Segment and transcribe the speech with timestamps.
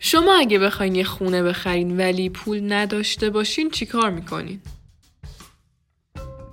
[0.00, 4.60] شما اگه بخواین یه خونه بخرین ولی پول نداشته باشین چیکار می‌کنین؟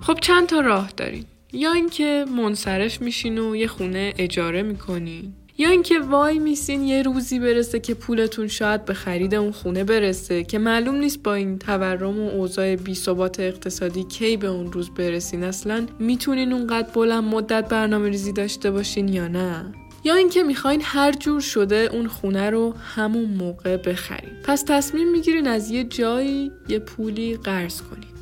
[0.00, 1.24] خب چند تا راه دارین.
[1.52, 5.32] یا اینکه منصرف میشین و یه خونه اجاره می‌کنین.
[5.58, 10.44] یا اینکه وای میسین یه روزی برسه که پولتون شاید به خرید اون خونه برسه
[10.44, 14.90] که معلوم نیست با این تورم و اوضاع بی ثبات اقتصادی کی به اون روز
[14.90, 15.44] برسین.
[15.44, 19.72] اصلا می‌تونین اونقدر بلند مدت برنامه ریزی داشته باشین یا نه؟
[20.06, 25.48] یا اینکه می‌خواین هر جور شده اون خونه رو همون موقع بخرید پس تصمیم می‌گیرین
[25.48, 28.16] از یه جایی یه پولی قرض کنید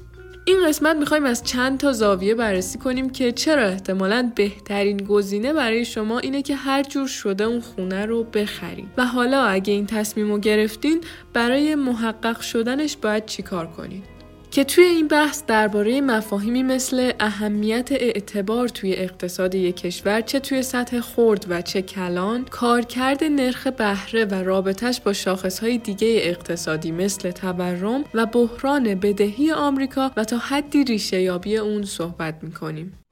[0.45, 5.85] این قسمت می‌خوایم از چند تا زاویه بررسی کنیم که چرا احتمالا بهترین گزینه برای
[5.85, 10.33] شما اینه که هر جور شده اون خونه رو بخرید و حالا اگه این تصمیم
[10.33, 11.01] رو گرفتین
[11.33, 14.14] برای محقق شدنش باید چیکار کنید
[14.55, 20.63] که توی این بحث درباره مفاهیمی مثل اهمیت اعتبار توی اقتصاد یک کشور چه توی
[20.63, 27.31] سطح خرد و چه کلان کارکرد نرخ بهره و رابطش با شاخصهای دیگه اقتصادی مثل
[27.31, 33.04] تورم و بحران بدهی آمریکا و تا حدی ریشه یابی اون صحبت می‌کنیم.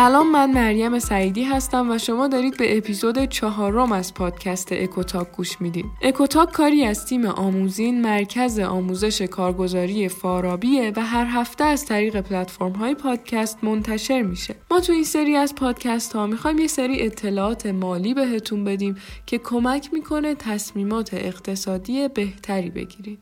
[0.00, 5.60] سلام من مریم سعیدی هستم و شما دارید به اپیزود چهارم از پادکست اکوتاک گوش
[5.60, 5.84] می‌دید.
[6.02, 12.72] اکوتاک کاری از تیم آموزین مرکز آموزش کارگزاری فارابیه و هر هفته از طریق پلتفرم
[12.72, 14.54] های پادکست منتشر میشه.
[14.70, 19.38] ما تو این سری از پادکست ها می‌خوایم یه سری اطلاعات مالی بهتون بدیم که
[19.38, 23.18] کمک می‌کنه تصمیمات اقتصادی بهتری بگیرید.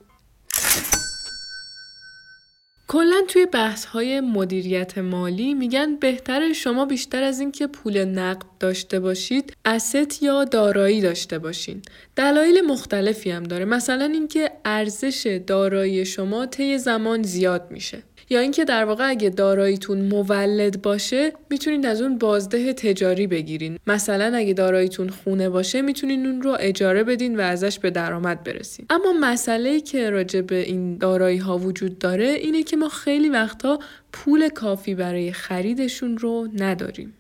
[2.90, 9.00] کلا توی بحث های مدیریت مالی میگن بهتره شما بیشتر از اینکه پول نقد داشته
[9.00, 11.82] باشید است یا دارایی داشته باشین.
[12.16, 13.64] دلایل مختلفی هم داره.
[13.64, 18.02] مثلا اینکه ارزش دارایی شما طی زمان زیاد میشه.
[18.30, 23.78] یا اینکه در واقع اگه داراییتون مولد باشه می‌تونید از اون بازده تجاری بگیرین.
[23.86, 28.86] مثلا اگه داراییتون خونه باشه می‌تونین اون رو اجاره بدین و ازش به درآمد برسین.
[28.90, 33.78] اما مسئله که راجع به این دارایی ها وجود داره اینه که ما خیلی وقتا
[34.12, 37.14] پول کافی برای خریدشون رو نداریم.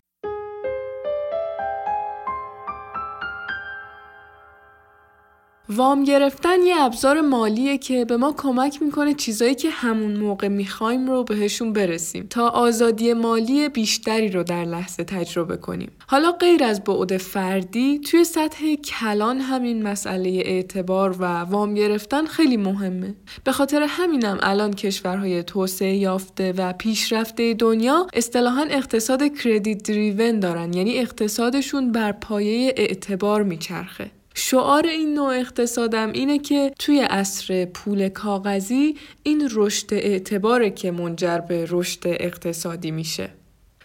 [5.70, 11.10] وام گرفتن یه ابزار مالیه که به ما کمک می‌کنه چیزایی که همون موقع می‌خوایم
[11.10, 15.90] رو بهشون برسیم تا آزادی مالی بیشتری رو در لحظه تجربه کنیم.
[16.06, 22.56] حالا غیر از بعد فردی توی سطح کلان همین مسئله اعتبار و وام گرفتن خیلی
[22.56, 23.14] مهمه.
[23.44, 30.72] به خاطر همینم الان کشورهای توسعه یافته و پیشرفته دنیا اصطلاحا اقتصاد کردیت دریون دارن
[30.72, 34.17] یعنی اقتصادشون بر پایه اعتبار میچرخه.
[34.38, 41.38] شعار این نوع اقتصادم اینه که توی عصر پول کاغذی این رشد اعتباره که منجر
[41.38, 43.30] به رشد اقتصادی میشه.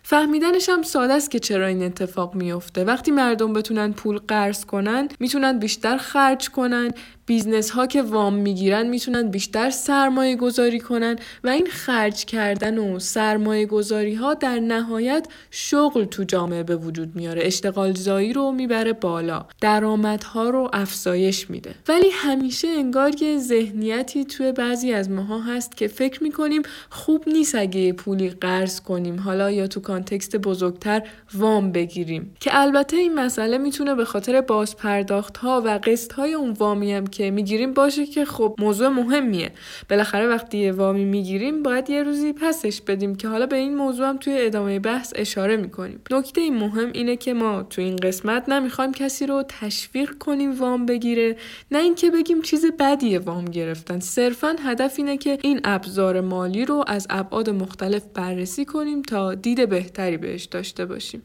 [0.03, 5.07] فهمیدنش هم ساده است که چرا این اتفاق میفته وقتی مردم بتونن پول قرض کنن
[5.19, 6.91] می‌تونن بیشتر خرج کنن
[7.25, 12.99] business ها که وام می‌گیرن می‌تونن بیشتر سرمایه گذاری کنن و این خرج کردن و
[12.99, 17.41] سرمایه گذاری ها در نهایت شغل تو جامعه به وجود میاره.
[17.45, 19.45] اشتغال زایی رو می‌بره بالا.
[19.61, 21.75] درآمدها رو افزایش میده.
[21.87, 27.55] ولی همیشه انگار یه ذهنیتی توی بعضی از ماها هست که فکر می‌کنیم خوب نیست
[27.55, 29.19] اگه پولی قرض کنیم.
[29.19, 32.35] حالا یا تو context بزرگتر وام بگیریم.
[32.39, 37.07] که البته این مسئله می‌تونه به خاطر بازپرداخت ها و قسط های اون وامی هم
[37.13, 39.51] که می‌گیریم باشه که خب موضوع مهمیه.
[39.89, 44.07] بالاخره وقتی یه وامی می‌گیریم باید یه روزی پسش بدیم که حالا به این موضوع
[44.09, 46.01] هم توی ادامه بحث اشاره می‌کنیم.
[46.11, 50.85] نکته این مهم اینه که ما تو این قسمت نمی‌خوایم کسی رو تشویق کنیم وام
[50.85, 51.35] بگیره
[51.71, 53.99] نه اینکه بگیم چیز بدیه وام گرفتن.
[53.99, 59.69] صرفا هدف اینه که این ابزار مالی رو از ابعاد مختلف بررسی کنیم تا دید
[59.69, 61.21] بهتری بهش داشته باشیم.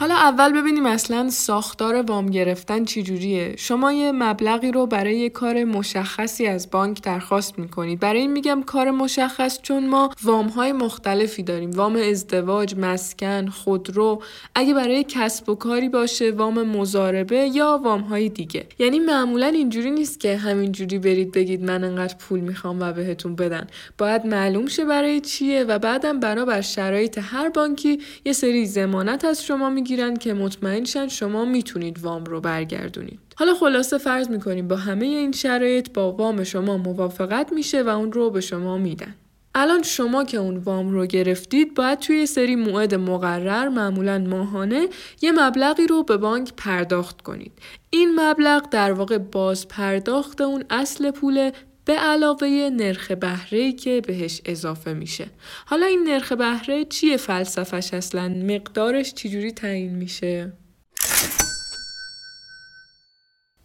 [0.00, 3.54] حالا اول ببینیم اصلا ساختار وام گرفتن چجوریه.
[3.56, 8.00] شما یه مبلغی رو برای یه کار مشخصی از بانک درخواست می‌کنید.
[8.00, 11.70] برای این میگم کار مشخص چون ما وام های مختلفی داریم.
[11.70, 14.22] وام ازدواج مسکن خودرو.
[14.54, 18.66] اگه برای کسب و کاری باشه وام مزاربه یا وام های دیگه.
[18.78, 23.66] یعنی معمولا اینجوری نیست که همینجوری برید بگید من انقدر پول می‌خوام و بهتون بدن.
[23.98, 29.44] باید معلوم شه برای چیه و بعدم بنابر شرایط هر بانکی یه سری ضمانت از
[29.44, 33.20] شما می می‌گیرن که مطمئن شن شما می‌تونید وام رو برگردونید.
[33.36, 38.12] حالا خلاصه فرض می‌کنیم با همه این شرایط با وام شما موافقت میشه و اون
[38.12, 39.14] رو به شما میدن.
[39.54, 44.88] الان شما که اون وام رو گرفتید باید توی سری موعد مقرر معمولا ماهانه
[45.22, 47.52] یه مبلغی رو به بانک پرداخت کنید.
[47.90, 51.50] این مبلغ در واقع باز پرداخت اون اصل پول
[51.88, 55.30] به علاوه نرخ بهره که بهش اضافه میشه.
[55.66, 60.52] حالا این نرخ بهره چیه فلسفش اصلا؟ مقدارش چجوری تعیین میشه؟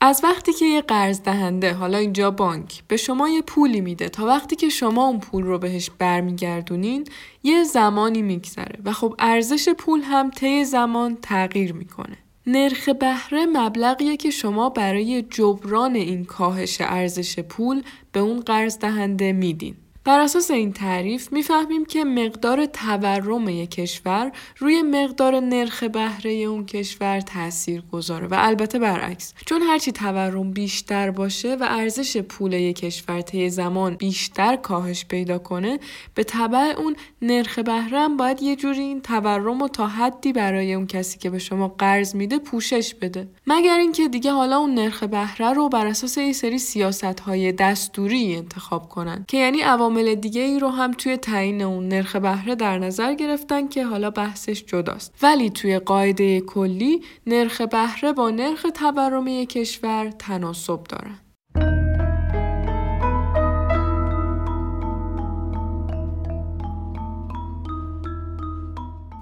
[0.01, 4.25] از وقتی که یه قرض دهنده حالا اینجا بانک به شما یه پولی میده تا
[4.25, 7.07] وقتی که شما اون پول رو بهش برمیگردونین
[7.43, 12.22] یه زمانی میگذره و خب ارزش پول هم طی زمان تغییر می‌کنه.
[12.47, 19.33] نرخ بهره مبلغیه که شما برای جبران این کاهش ارزش پول به اون قرض دهنده
[19.33, 19.75] میدین.
[20.05, 26.65] بر اساس این تعریف می‌فهمیم که مقدار تورم یک کشور روی مقدار نرخ بهره اون
[26.65, 29.33] کشور تاثیر گذاره و البته برعکس.
[29.45, 35.37] چون هرچی تورم بیشتر باشه و ارزش پول یک کشور طی زمان بیشتر کاهش پیدا
[35.37, 35.79] کنه
[36.15, 40.73] به تبع اون نرخ بهره هم باید یه جوری این تورم و تا حدی برای
[40.73, 43.27] اون کسی که به شما قرض میده پوشش بده.
[43.47, 48.35] مگر اینکه دیگه حالا اون نرخ بهره رو بر اساس یه سری سیاست های دستوری
[48.35, 49.61] انتخاب کنن که یعنی
[49.93, 54.09] عوامل دیگه ای رو هم توی تعیین اون نرخ بهره در نظر گرفتن که حالا
[54.09, 55.15] بحثش جداست.
[55.21, 61.19] ولی توی قاعده کلی نرخ بهره با نرخ تورم کشور تناسب دارن.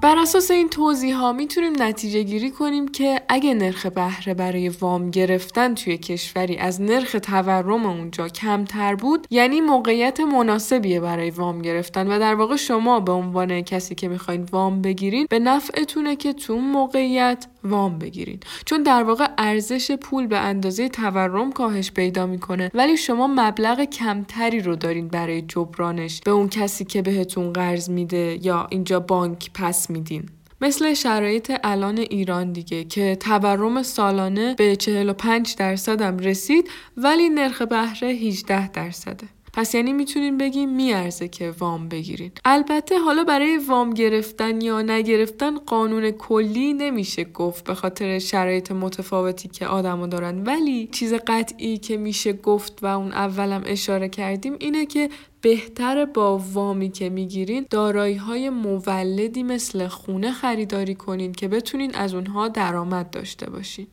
[0.01, 5.11] بر اساس این توضیح ها می‌تونیم نتیجه گیری کنیم که اگه نرخ بهره برای وام
[5.11, 12.07] گرفتن توی کشوری از نرخ تورم اونجا کمتر بود یعنی موقعیت مناسبیه برای وام گرفتن
[12.07, 16.55] و در واقع شما به عنوان کسی که می‌خواین وام بگیرین به نفعتونه که تو
[16.55, 22.97] موقعیت وام بگیرین چون در واقع ارزش پول به اندازه تورم کاهش پیدا می‌کنه ولی
[22.97, 28.67] شما مبلغ کمتری رو دارین برای جبرانش به اون کسی که بهتون قرض میده یا
[28.69, 30.29] اینجا بانک پس میدین.
[30.61, 37.61] مثل شرایط الان ایران دیگه که تورم سالانه به 45 درصد هم رسید ولی نرخ
[37.61, 39.27] بهره 18 درصده.
[39.53, 45.57] پس یعنی می‌تونین بگیم میارزه که وام بگیرین البته حالا برای وام گرفتن یا نگرفتن
[45.57, 51.97] قانون کلی نمیشه گفت به خاطر شرایط متفاوتی که آدما دارن ولی چیز قطعی که
[51.97, 55.09] میشه گفت و اون اولم اشاره کردیم اینه که
[55.41, 62.13] بهتر با وامی که می‌گیرین دارایی های مولدی مثل خونه خریداری کنین که بتونین از
[62.13, 63.87] اونها درآمد داشته باشین.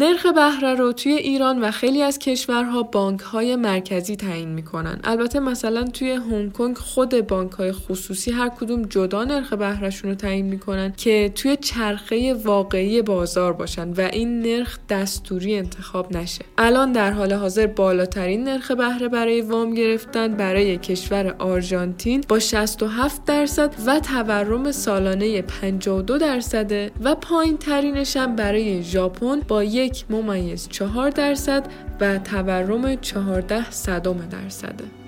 [0.00, 5.00] نرخ بهره رو توی ایران و خیلی از کشورها بانک های مرکزی تعیین می‌کنن.
[5.04, 10.16] البته مثلا توی هنگ کنگ خود بانک های خصوصی هر کدوم جدا نرخ بهرهشون رو
[10.16, 16.44] تعیین می‌کنن که توی چرخه واقعی بازار باشن و این نرخ دستوری انتخاب نشه.
[16.58, 23.24] الان در حال حاضر بالاترین نرخ بهره برای وام گرفتن برای کشور آرژانتین با 67
[23.24, 30.68] درصد و تورم سالانه 52 درصده و پایین ترینش هم برای ژاپن با یک ممیز
[30.68, 31.66] چهار درصد
[32.00, 34.99] و تورم چهارده صدم درصده.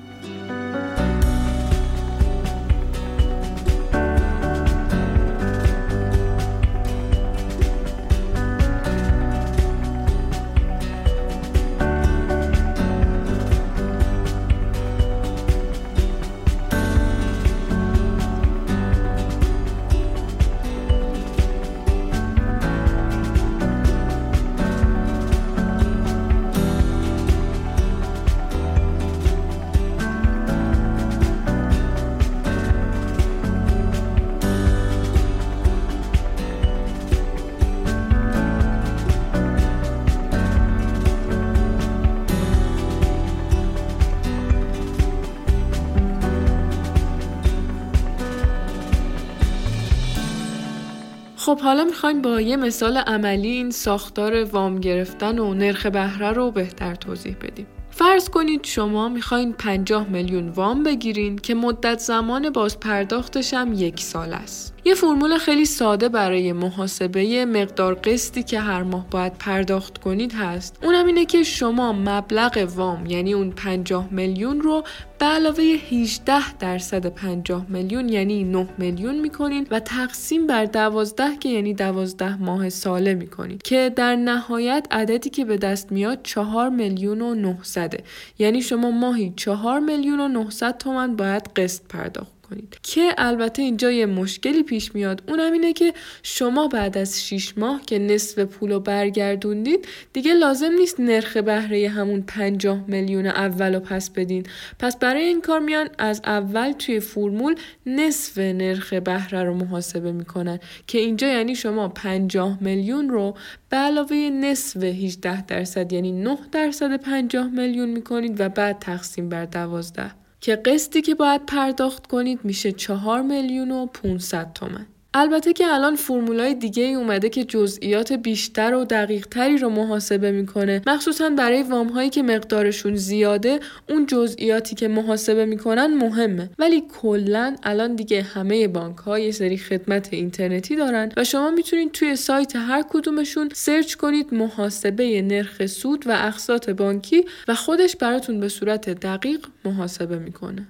[51.52, 56.50] خب حالا می‌خوایم با یه مثال عملی این ساختار وام گرفتن و نرخ بهره رو
[56.50, 57.66] بهتر توضیح بدیم.
[57.90, 64.00] فرض کنید شما می‌خواین 50 میلیون وام بگیرین که مدت زمان باز پرداختش هم یک
[64.00, 64.74] سال است.
[64.84, 70.78] یه فرمول خیلی ساده برای محاسبه مقدار قسطی که هر ماه باید پرداخت کنید هست.
[70.82, 74.84] اونم اینه که شما مبلغ وام یعنی اون 50 میلیون رو
[75.22, 81.48] به علاوه 18 درصد 50 میلیون یعنی 9 میلیون می‌کنین و تقسیم بر 12 که
[81.48, 87.20] یعنی 12 ماه ساله می‌کنین که در نهایت عددی که به دست میاد 4 میلیون
[87.20, 87.94] و 900
[88.38, 93.90] یعنی شما ماهی 4 میلیون و 900 تومن باید قسط پرداخت کنید که البته اینجا
[93.90, 95.22] یه مشکلی پیش میاد.
[95.28, 100.72] اونم اینه که شما بعد از 6 ماه که نصف پول رو برگردوندید دیگه لازم
[100.72, 104.46] نیست نرخ بهره همون 50 میلیون اول رو پس بدین.
[104.78, 107.54] پس برای این کار میان از اول توی فرمول
[107.86, 110.58] نصف نرخ بهره رو محاسبه می‌کنن.
[110.86, 113.34] که اینجا یعنی شما 50 میلیون رو
[113.68, 119.44] به علاوه نصف 18 درصد یعنی 9 درصد 50 میلیون می‌کنید و بعد تقسیم بر
[119.44, 124.86] 12 که قسطی که باید پرداخت کنید میشه 4 میلیون و 500 تومن.
[125.14, 130.32] البته که الان فرمولای دیگه ای اومده که جزئیات بیشتر و دقیق تری رو محاسبه
[130.32, 130.82] می‌کنه.
[130.86, 136.50] مخصوصا برای وام هایی که مقدارشون زیاده اون جزئیاتی که محاسبه می‌کنن مهمه.
[136.58, 141.92] ولی کلا الان دیگه همه بانک ها یه سری خدمت اینترنتی دارن و شما می‌تونید
[141.92, 148.40] توی سایت هر کدومشون سرچ کنید محاسبه نرخ سود و اقساط بانکی و خودش براتون
[148.40, 150.66] به صورت دقیق محاسبه می‌کنه.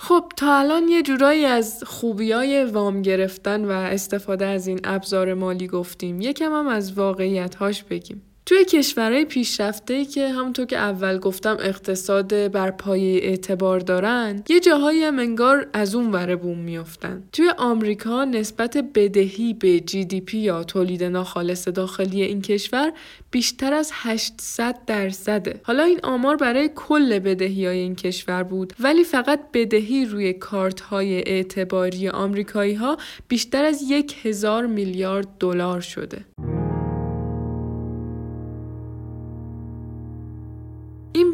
[0.00, 5.66] خب تا الان یه جورایی از خوبیای وام گرفتن و استفاده از این ابزار مالی
[5.66, 6.20] گفتیم.
[6.20, 8.27] یکم هم از واقعیت هاش بگیم.
[8.48, 15.04] توی کشورهای پیشرفته که همونطور که اول گفتم اقتصاد بر پایه اعتبار دارن یه جاهایی
[15.04, 17.22] هم انگار از اون وره بوم میافتن.
[17.32, 22.92] توی آمریکا نسبت بدهی به جی دی پی یا تولید ناخالص داخلی این کشور
[23.30, 25.60] بیشتر از 800 درصده.
[25.64, 30.80] حالا این آمار برای کل بدهی های این کشور بود ولی فقط بدهی روی کارت
[30.80, 32.96] های اعتباری آمریکایی ها
[33.28, 36.24] بیشتر از یک هزار میلیارد دلار شده.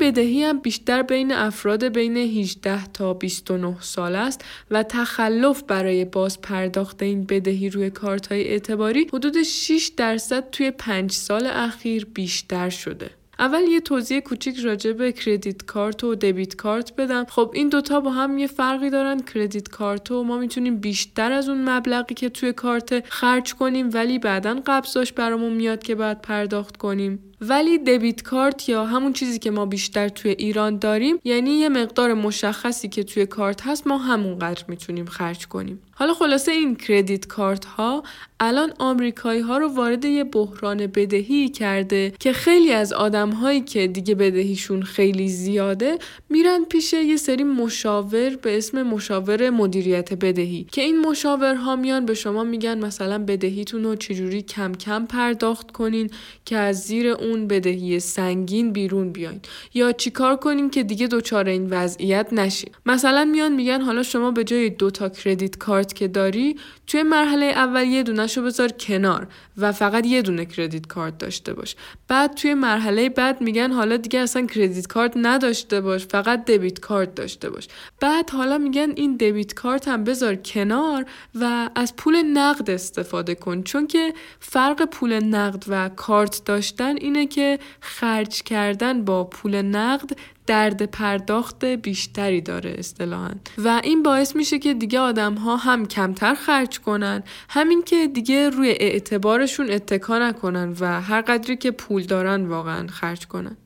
[0.04, 6.40] بدهی هم بیشتر بین افراد بین 18 تا 29 سال است و تخلف برای باز
[6.40, 12.68] پرداخت این بدهی روی کارت های اعتباری حدود 6 درصد توی 5 سال اخیر بیشتر
[12.68, 13.10] شده.
[13.38, 18.00] اول یه توضیح کوچیک راجع به کردیت کارت و دبیت کارت بدم خب این دوتا
[18.00, 22.28] با هم یه فرقی دارن کردیت کارت و ما می‌تونیم بیشتر از اون مبلغی که
[22.28, 28.22] توی کارت خرج کنیم ولی بعدا قبضاش برامون میاد که باید پرداخت کنیم ولی دبیت
[28.22, 33.04] کارت یا همون چیزی که ما بیشتر توی ایران داریم یعنی یه مقدار مشخصی که
[33.04, 35.80] توی کارت هست ما همونقدر می‌تونیم خرج کنیم.
[35.96, 38.02] حالا خلاصه این کردیت کارت ها
[38.40, 43.86] الان آمریکایی ها رو وارد یه بحران بدهی کرده که خیلی از آدم هایی که
[43.86, 45.98] دیگه بدهیشون خیلی زیاده
[46.28, 52.14] میرن پیش یه سری مشاور به اسم مشاور مدیریت بدهی که این مشاورها میان به
[52.14, 56.10] شما میگن مثلا بدهیتون رو چجوری کم کم پرداخت کنین
[56.44, 59.40] که از زیر اون بدهی سنگین بیرون بیاین.
[59.74, 64.44] یا چیکار کنین که دیگه دچار این وضعیت نشین مثلا میان میگن حالا شما به
[64.44, 69.26] جای دو تا کردیت کارت که داری توی مرحله اول یه دونهشو بذار کنار
[69.56, 71.76] و فقط یه دونه کردیت کارت داشته باش.
[72.08, 77.14] بعد توی مرحله بعد میگن حالا دیگه اصلا کردیت کارت نداشته باش فقط دبیت کارت
[77.14, 77.68] داشته باش.
[78.00, 83.62] بعد حالا میگن این دبیت کارت هم بذار کنار و از پول نقد استفاده کن.
[83.62, 90.10] چون که فرق پول نقد و کارت داشتن اینه که خرج کردن با پول نقد
[90.46, 93.30] درد پرداخت بیشتری داره اصطلاحا.
[93.58, 98.50] و این باعث میشه که دیگه آدم ها هم کمتر خرج کنن همین که دیگه
[98.50, 103.56] روی اعتبارشون اتکا نکنن و هر قدری که پول دارن واقعا خرج کنن.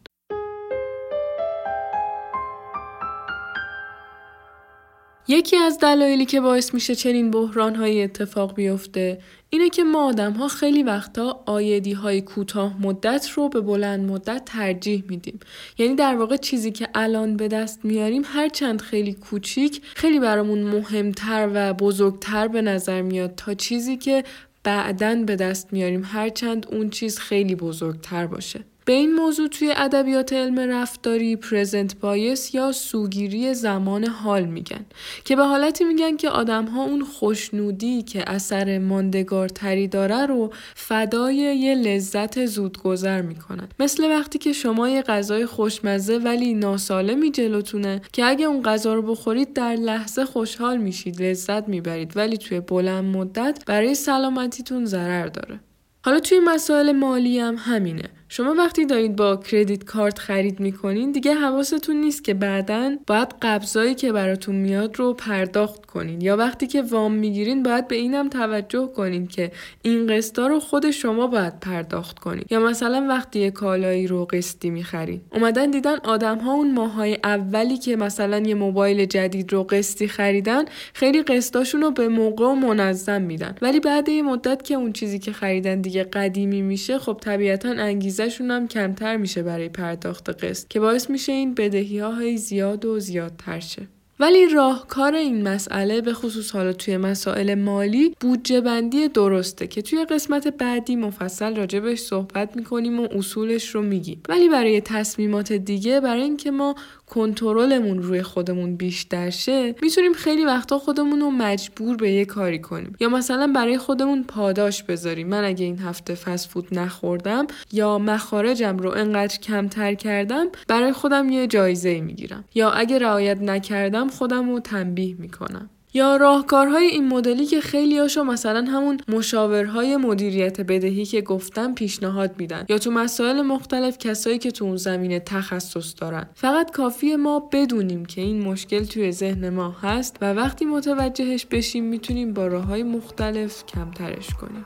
[5.30, 9.18] یکی از دلایلی که باعث میشه چنین بحران های اتفاق بیفته
[9.50, 14.42] اینه که ما آدم ها خیلی وقتا آیدی های کوتاه مدت رو به بلند مدت
[14.46, 15.40] ترجیح میدیم.
[15.78, 21.50] یعنی در واقع چیزی که الان به دست میاریم هرچند خیلی کوچیک خیلی برامون مهمتر
[21.54, 24.24] و بزرگتر به نظر میاد تا چیزی که
[24.64, 28.60] بعدا به دست میاریم هرچند اون چیز خیلی بزرگتر باشه.
[28.88, 34.86] به این موضوع توی ادبیات علم رفتاری پرزنت بایس یا سوگیری زمان حال میگن
[35.24, 41.34] که به حالتی میگن که آدم ها اون خوشنودی که اثر ماندگارتری داره رو فدای
[41.34, 43.68] یه لذت زودگذر می‌کنن.
[43.80, 49.02] مثل وقتی که شما یه غذای خوشمزه ولی ناسالمی جلوتونه که اگه اون غذا رو
[49.02, 55.60] بخورید در لحظه خوشحال میشید لذت می‌برید ولی توی بلند مدت برای سلامتیتون ضرر داره.
[56.04, 58.17] حالا توی مسائل مالی هم همینه.
[58.30, 63.94] شما وقتی دارید با کردیت کارت خرید می‌کنین دیگه حواستون نیست که بعدا باید قبضایی
[63.94, 66.20] که براتون میاد رو پرداخت کنین.
[66.20, 70.90] یا وقتی که وام می‌گیرین باید به اینم توجه کنین که این قسطا رو خود
[70.90, 72.44] شما باید پرداخت کنین.
[72.50, 75.20] یا مثلا وقتی یه کالایی رو قسطی می‌خرین.
[75.32, 80.64] اومدن دیدن آدم ها اون ماهای اولی که مثلا یه موبایل جدید رو قسطی خریدن
[80.94, 83.54] خیلی قسطاشون رو به موقع و منظم میدن.
[83.62, 88.17] ولی بعد یه مدت که اون چیزی که خریدن دیگه قدیمی میشه خب طبیعتا انگیزه
[88.20, 93.00] انگیزشون هم کمتر میشه برای پرداخت قسط که باعث میشه این بدهی ها زیاد و
[93.00, 93.88] زیادتر شه.
[94.20, 100.04] ولی راهکار این مسئله به خصوص حالا توی مسائل مالی بودجه بندی درسته که توی
[100.04, 106.22] قسمت بعدی مفصل راجبش صحبت می‌کنیم و اصولش رو میگیم ولی برای تصمیمات دیگه برای
[106.22, 106.74] اینکه ما
[107.08, 112.96] کنترلمون روی خودمون بیشتر شه می‌تونیم خیلی وقتا خودمون رو مجبور به یه کاری کنیم.
[113.00, 115.28] یا مثلا برای خودمون پاداش بذاریم.
[115.28, 121.28] من اگه این هفته فست فود نخوردم یا مخارجم رو انقدر کمتر کردم برای خودم
[121.28, 122.44] یه جایزه می‌گیرم.
[122.54, 125.70] یا اگه رعایت نکردم خودم رو تنبیه می‌کنم.
[125.98, 132.34] یا راهکارهای این مدلی که خیلی هاشو مثلا همون مشاورهای مدیریت بدهی که گفتم پیشنهاد
[132.38, 136.26] میدن یا تو مسائل مختلف کسایی که تو اون زمینه تخصص دارن.
[136.34, 141.84] فقط کافی ما بدونیم که این مشکل توی ذهن ما هست و وقتی متوجهش بشیم
[141.84, 144.64] می‌تونیم با راههای مختلف کمترش کنیم.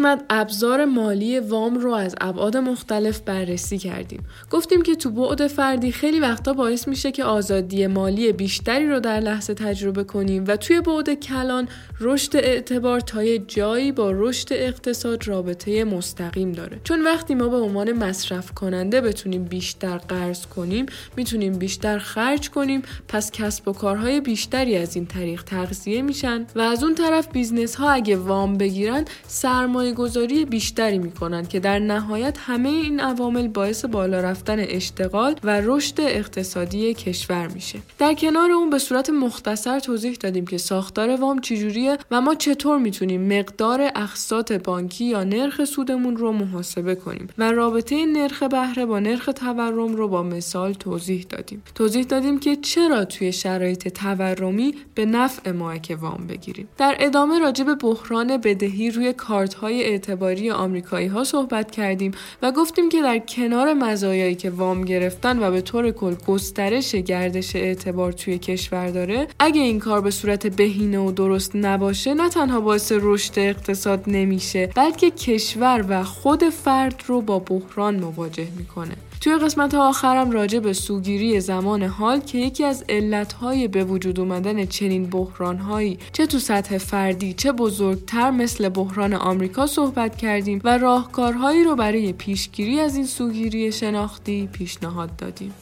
[0.00, 4.22] قسمت ابزار مالی وام رو از ابعاد مختلف بررسی کردیم.
[4.50, 9.20] گفتیم که تو بعد فردی خیلی وقتا باعث میشه که آزادی مالی بیشتری رو در
[9.20, 11.68] لحظه تجربه کنیم و توی بعد کلان
[12.00, 16.80] رشد اعتبار تا یه جایی با رشد اقتصاد رابطه مستقیم داره.
[16.84, 22.82] چون وقتی ما به عنوان مصرف کننده بتونیم بیشتر قرض کنیم، می‌تونیم بیشتر خرج کنیم،
[23.08, 27.74] پس کسب و کارهای بیشتری از این طریق تغذیه میشن و از اون طرف business
[27.74, 33.48] ها اگه وام بگیرن سرمایه گذاری بیشتری می کنند که در نهایت همه این عوامل
[33.48, 37.78] باعث بالا رفتن اشتغال و رشد اقتصادی کشور میشه.
[37.98, 42.78] در کنار اون به صورت مختصر توضیح دادیم که ساختار وام چجوریه و ما چطور
[42.78, 48.98] می‌تونیم مقدار اقساط بانکی یا نرخ سودمون رو محاسبه کنیم و رابطه نرخ بهره با
[48.98, 51.62] نرخ تورم رو با مثال توضیح دادیم.
[51.74, 56.68] توضیح دادیم که چرا توی شرایط تورمی به نفع ما که وام بگیریم.
[56.78, 62.12] در ادامه راجع به بحران بدهی روی کارت های اعتباری آمریکایی ها صحبت کردیم
[62.42, 67.56] و گفتیم که در کنار مزایایی که وام گرفتن و به طور کل گسترش گردش
[67.56, 72.60] اعتبار توی کشور داره اگه این کار به صورت بهینه و درست نباشه نه تنها
[72.60, 79.09] باعث رشد اقتصاد نمیشه بلکه کشور و خود فرد رو با بحران مواجه می‌کنه.
[79.20, 84.66] توی قسمت آخرم راجع به سوگیری زمان حال که یکی از علتهای به وجود اومدن
[84.66, 91.64] چنین بحرانهایی چه تو سطح فردی چه بزرگتر مثل بحران آمریکا صحبت کردیم و راهکارهایی
[91.64, 95.54] رو برای پیشگیری از این سوگیری شناختی پیشنهاد دادیم.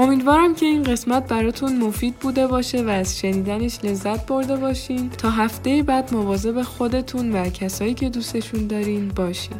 [0.00, 5.10] امیدوارم که این قسمت براتون مفید بوده باشه و از شنیدنش لذت برده باشین.
[5.10, 9.56] تا هفته بعد مواظب خودتون و کسایی که دوستشون دارین باشین.